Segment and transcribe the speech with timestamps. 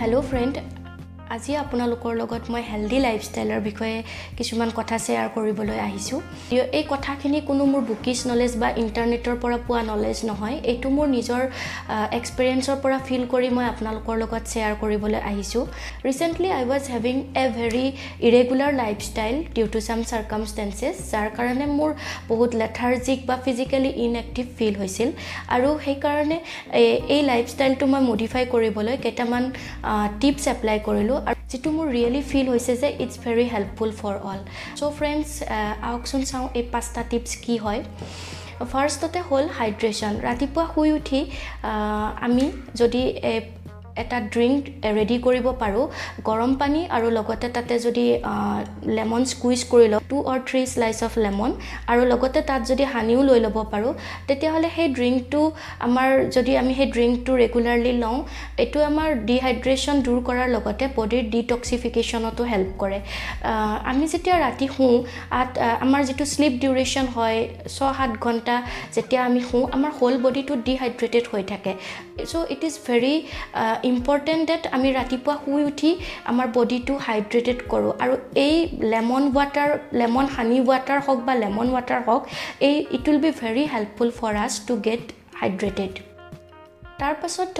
[0.00, 0.54] Hello friend
[1.34, 3.96] আজি আপোনালোকৰ লগত মই হেল্ডি লাইফষ্টাইলৰ বিষয়ে
[4.38, 6.20] কিছুমান কথা শ্বেয়াৰ কৰিবলৈ আহিছোঁ।
[6.78, 11.42] এই কথাখিনি কোনো মোৰ বুকিছ নলেজ বা ইণ্টাৰনেটৰ পৰা পোৱা নলেজ নহয় এইটো মোৰ নিজৰ
[12.18, 15.64] এক্সপিৰিয়েঞ্চৰ পৰা ফিল কৰি মই আপোনালোকৰ লগত শ্বেয়াৰ কৰিবলৈ আহিছোঁ।
[16.08, 17.86] Recently I was having a very
[18.28, 21.90] irregular lifestyle due to some circumstances যাৰ কাৰণে মোৰ
[22.30, 25.08] বহুত লেথাৰ্জিক বা ফিজিকেলি ইনএক্টিভ ফিল হৈছিল।
[25.54, 26.38] আৰু সেইকাৰণে
[27.14, 29.44] এই লাইফষ্টাইলটো মই মডিফাই কৰিবলৈ কেইটামান
[30.20, 31.18] টিপছ এপ্লাই কৰিলোঁ।
[31.50, 34.40] যিটো মোৰ ৰিয়েলি ফিল হৈছে যে it's very helpful for all
[34.78, 35.28] so' friends
[35.88, 37.80] আহকচোন চাওঁ এই পাঁচটা টিপছ কি হয়।
[38.72, 41.20] ফাৰ্ষ্টতে হ'ল হাইড্ৰেশ্যন ৰাতিপুৱা শুই উঠি
[42.26, 42.44] আমি
[42.80, 43.02] যদি
[44.02, 44.60] এটা ড্ৰিংক
[44.98, 45.84] ৰেডি কৰিব পাৰোঁ।
[46.28, 48.04] গৰম পানী আৰু লগতে তাতে যদি
[48.96, 51.50] লেমন স্কুইজ কৰি লওঁ two or three slice of lemon
[51.92, 53.92] আৰু লগতে তাত যদি হানিও লৈ ল'ব পাৰোঁ
[54.28, 55.40] তেতিয়াহ'লে সেই ড্ৰিংকটো
[55.86, 58.18] আমাৰ যদি আমি সেই ড্ৰিংকটো ৰেগুলাৰলি লওঁ
[58.62, 62.98] এইটো আমাৰ ডিহাইড্ৰেশ্যন দূৰ কৰাৰ লগতে বডিৰ ডিটক্সিফিকেশ্যনতো হেল্প কৰে।
[63.90, 64.96] আমি যেতিয়া ৰাতি শুওঁ
[65.84, 67.38] আমাৰ যিটো শ্লিপ ডিউৰেশ্যন হয়
[67.76, 68.54] ছয় সাত ঘণ্টা
[68.96, 71.72] যেতিয়া আমি শুওঁ আমাৰ হোল বডিটো ডিহাইড্ৰেটেড হৈ থাকে।
[72.30, 73.14] So' it is very
[73.92, 75.90] important that আমি ৰাতিপুৱা শুই উঠি
[76.30, 78.14] আমাৰ বডিটো হাইড্ৰেটেড কৰোঁ। আৰু
[78.46, 78.56] এই
[78.92, 82.22] lemon water lemon honey water হওক বা লেমন ৱাটাৰ হওক
[82.68, 85.02] এই it will be very helpful for us to get
[85.40, 85.92] hydrated
[87.00, 87.56] তাৰপাছত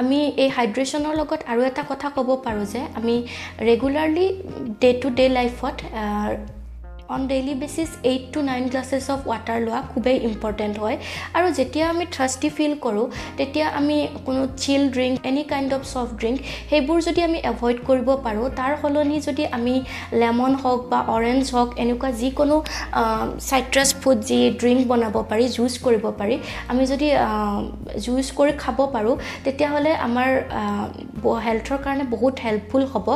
[0.00, 3.14] আমি এই হাইড্ৰেশ্যনৰ লগত আৰু এটা কথা ক'ব পাৰোঁ যে আমি
[3.68, 4.26] ৰেগুলাৰলি
[4.82, 5.76] ডে টু ডে লাইফত
[7.14, 10.96] on daily basis eight to nine glasses of water লোৱা খুবেই ইম্পৰ্টেণ্ট হয়।
[11.36, 13.06] আৰু যেতিয়া আমি থ্ৰাষ্টি ফিল কৰোঁ
[13.38, 16.38] তেতিয়া আমি কোনো chill drink any kind of soft drink
[16.70, 19.74] সেইবোৰ যদি আমি এভইড কৰিব পাৰোঁ তাৰ সলনি যদি আমি
[20.20, 22.56] লেমন হওক বা অৰেঞ্জ হওক এনেকুৱা যিকোনো
[23.50, 26.36] চাইট্ৰাছ ফুড যি ড্ৰিংক বনাব পাৰি জুচ কৰিব পাৰি
[26.70, 27.08] আমি যদি
[28.04, 30.28] জুচ কৰি খাব পাৰোঁ তেতিয়াহ'লে আমাৰ
[31.46, 33.08] হেল্থৰ কাৰণে বহুত হেল্পফুল হ'ব।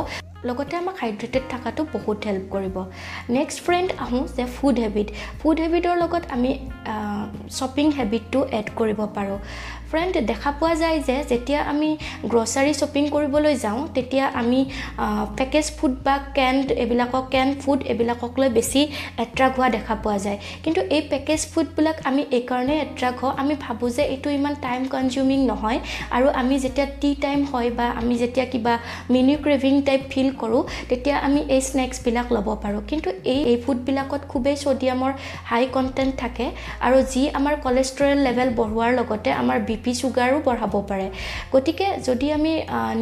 [0.47, 2.75] লগতে আমাক হাইড্ৰেটেড থকাটো বহুত হেল্প কৰিব।
[3.37, 5.07] নেক্সট ফ্ৰেণ্ড আহোঁ যে ফুড হেবিট
[5.39, 6.51] ফুড হেবিটৰ লগত আমি
[7.57, 9.39] শ্বপিং হেবিটটো এড কৰিব পাৰোঁ।
[9.89, 11.89] ফ্ৰেণ্ড দেখা পোৱা যায় যে যেতিয়া আমি
[12.31, 14.59] গ্ৰ'চাৰী শ্বপিং কৰিবলৈ যাওঁ তেতিয়া আমি
[15.39, 18.81] পেকেজ ফুড বা কেণ্ড এইবিলাকক কেন ফুড এইবিলাকক লৈ বেছি
[19.23, 23.89] এট্ৰেক্ট হোৱা দেখা পোৱা যায়। কিন্তু এই পেকেজ ফুডবিলাক আমি এইকাৰণেই এট্ৰেক্ট হওঁ আমি ভাবোঁ
[23.97, 25.79] যে এইটো ইমান টাইম কনজিউমিং নহয়
[26.15, 28.73] আৰু আমি যেতিয়া টি টাইম হয় বা আমি যেতিয়া কিবা
[29.13, 34.21] মিনি ক্ৰেভিং টাইপ ফিল কৰোঁ তেতিয়া আমি এই স্নেক্সবিলাক ল'ব পাৰোঁ। কিন্তু এই এই ফুডবিলাকত
[34.31, 35.11] খুবেই ছ'ডিয়ামৰ
[35.49, 36.45] হাই কণ্টেণ্ট থাকে
[36.85, 41.07] আৰু যি আমাৰ কলেষ্ট্ৰৰেল লেভেল বঢ়োৱাৰ লগতে আমাৰ বি পি চুগাৰো বঢ়াব পাৰে।
[41.53, 42.53] গতিকে যদি আমি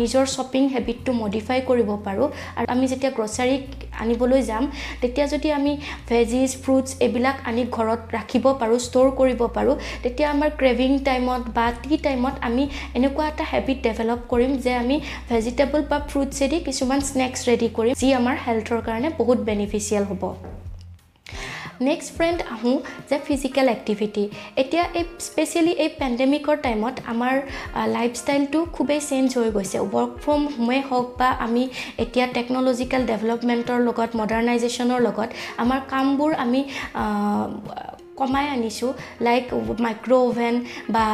[0.02, 3.56] নিজৰ শ্বপিং হেবিটটো মডিফাই কৰিব পাৰোঁ আৰু আমি যেতিয়া গ্ৰ'চাৰী
[4.04, 4.64] আনিবলৈ যাম
[5.02, 5.74] তেতিয়া যদি আমি
[6.10, 11.66] ভেজিছ ফ্ৰুটছ এইবিলাক আনি ঘৰত ৰাখিব পাৰোঁ ষ্ট'ৰ কৰিব পাৰোঁ তেতিয়া আমাৰ ক্ৰেভিং টাইমত বা
[11.84, 12.64] টি টাইমত আমি
[12.98, 14.96] এনেকুৱা এটা হেবিট ডেভেলপ কৰিম যে আমি
[15.32, 20.53] ভেজিটেবল বা ফ্ৰুটছেদি কিছুমান স্নেক্স ৰেডি কৰিম যি আমাৰ হেল্থৰ কাৰণে বহুত বেনিফিচিয়েল হ'ব।
[21.90, 22.78] নেক্সট ফ্ৰেণ্ড আহোঁ
[23.10, 24.24] যে ফিজিকেল এক্টিভিটি
[24.62, 27.34] এতিয়া এই স্পেচিয়েলি এই পেণ্ডেমিকৰ টাইমত আমাৰ
[27.96, 31.64] লাইফষ্টাইলটো খুবেই চেঞ্জ হৈ গৈছে। ৱৰ্ক ফ্ৰম হোমেই হওক বা আমি
[32.04, 35.30] এতিয়া টেকন'লজিকেল ডেভেলপমেণ্টৰ লগত মডাৰ্ণাইজেশ্যনৰ লগত
[35.64, 36.62] আমাৰ কামবোৰ আমি
[38.20, 38.92] কমাই আনিছোঁ।
[39.28, 39.44] লাইক
[39.86, 40.56] মাইক্ৰ' অ'ভেন
[40.96, 41.06] বা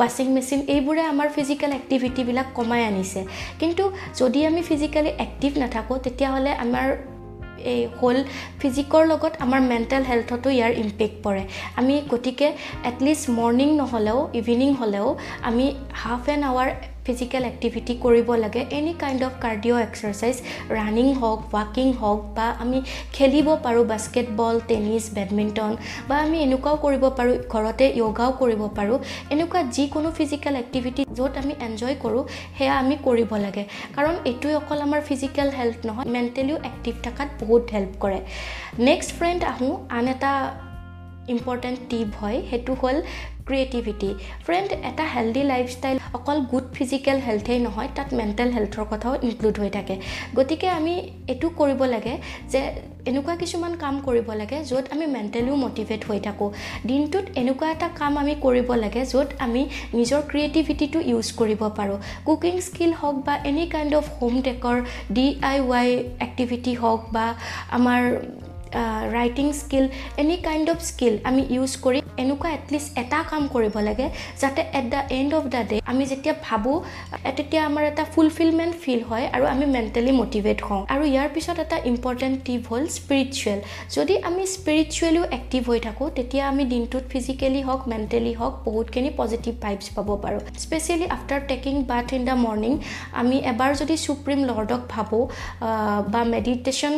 [0.00, 3.20] ৱাশ্বিং মেচিন এইবোৰে আমাৰ ফিজিকেল এক্টিভিটিবিলাক কমাই আনিছে।
[3.60, 3.84] কিন্তু
[4.20, 6.86] যদি আমি ফিজিকেলি এক্টিভ নাথাকোঁ তেতিয়াহ'লে আমাৰ
[7.72, 8.16] এই হ'ল
[8.60, 11.42] ফিজিকৰ লগত আমাৰ মেণ্টেল হেল্থতো ইয়াৰ ইম্পেক্ট পৰে।
[11.80, 12.46] আমি গতিকে
[12.90, 15.08] এটলিষ্ট মৰ্ণিং নহ'লেও ইভিনিং হ'লেও
[15.48, 15.66] আমি
[16.02, 16.70] half an hour
[17.06, 20.36] physical activity কৰিব লাগে any kind of cardio' exercise
[20.78, 22.78] running হওক ৱাকিং হওক বা আমি
[23.16, 25.72] খেলিব পাৰোঁ বাস্কেটবল টেনিছ বেডমিণ্টন
[26.08, 28.98] বা আমি এনেকুৱাও কৰিব পাৰোঁ ঘৰতে য়োগাও কৰিব পাৰোঁ
[29.34, 32.22] এনেকুৱা যিকোনো ফিজিকেল এক্টিভিটি য'ত আমি এনজয় কৰোঁ
[32.56, 33.64] সেয়া আমি কৰিব লাগে।
[33.96, 38.18] কাৰণ এইটোৱে অকল আমাৰ ফিজিকেল হেল্থ নহয় মেণ্টেলিও এক্টিভ থকাত বহুত হেল্প কৰে।
[38.88, 40.32] নেক্সট ফ্ৰেণ্ড আহোঁ আন এটা
[41.34, 42.96] ইম্পৰ্টেণ্ট টিপ হয় সেইটো হ'ল
[43.48, 44.10] ক্ৰিয়েটিভিটি
[44.46, 49.70] ফ্ৰেণ্ড এটা হেল্ডি লাইফষ্টাইল অকল গুড ফিজিকেল হেল্থেই নহয় তাত মেণ্টেল হেল্থৰ কথাও ইনক্লুড হৈ
[49.76, 49.94] থাকে।
[50.36, 50.94] গতিকে আমি
[51.32, 52.14] এইটো কৰিব লাগে
[52.52, 52.60] যে
[53.10, 56.48] এনেকুৱা কিছুমান কাম কৰিব লাগে য'ত আমি মেণ্টেলিও মটিভেট হৈ থাকোঁ।
[56.88, 59.62] দিনটোত এনেকুৱা এটা কাম আমি কৰিব লাগে য'ত আমি
[59.98, 64.76] নিজৰ ক্ৰিয়েটিভিটিটো ইউজ কৰিব পাৰোঁ। কুকিং স্কিল হওক বা any kind of home decor
[65.16, 65.88] D I Y
[66.26, 67.26] activity হওক বা
[67.76, 68.02] আমাৰ
[69.18, 69.84] writing skill
[70.22, 74.06] any kind of skill আমি ইউজ কৰি এনেকুৱা এটলিষ্ট এটা কাম কৰিব লাগে
[74.42, 76.76] যাতে at the end of the day আমি যেতিয়া ভাবোঁ
[77.36, 81.78] তেতিয়া আমাৰ এটা ফুলফিলমেণ্ট ফিল হয় আৰু আমি মেণ্টেলি মটিভেট হওঁ। আৰু ইয়াৰ পিছত এটা
[81.92, 83.58] ইম্পৰ্টেণ্ট টিপ হ'ল স্পিৰিচুৱেল
[83.96, 89.52] যদি আমি স্পিৰিচুৱেলিও এক্টিভ হৈ থাকোঁ তেতিয়া আমি দিনটোত ফিজিকেলি হওক মেণ্টেলি হওক বহুতখিনি পজিটিভ
[89.64, 92.72] ভাইবছ পাব পাৰোঁ। Specially after taking bath in the morning
[93.20, 95.24] আমি এবাৰ যদি চুপ্ৰিম লৰ্ডক ভাবোঁ
[96.12, 96.94] বা মেডিটেশ্যন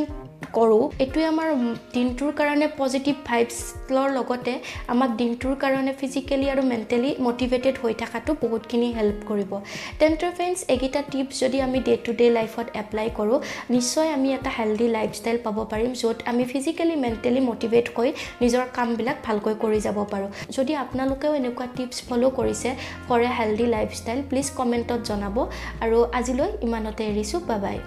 [0.57, 1.49] কৰোঁ এইটোৱে আমাৰ
[1.95, 4.53] দিনটোৰ কাৰণে পজিটিভ ভাইবছৰ লগতে
[4.93, 9.51] আমাক দিনটোৰ কাৰণে ফিজিকেলি আৰু মেণ্টেলি মটিভেটেড হৈ থকাটো বহুতখিনি হেল্প কৰিব।
[10.01, 13.39] তেন্তে ফ্ৰেণ্ডছ এইকেইটা টিপছ যদি আমি ডে টু ডে লাইফত এপ্লাই কৰোঁ
[13.75, 18.09] নিশ্চয় আমি এটা হেল্ডি লাইফষ্টাইল পাব পাৰিম য'ত আমি ফিজিকেলি মেণ্টেলি মটিভেট হৈ
[18.43, 22.71] নিজৰ কামবিলাক ভালকৈ কৰি যাব পাৰোঁ। যদি আপোনালোকেও এনেকুৱা টিপছ ফ'ল' কৰিছে
[23.09, 25.37] for a healthy lifestyle please কমেণ্টত জনাব।
[25.85, 27.79] আৰু আজিলৈ ইমানতে এৰিছোঁ বাই বাই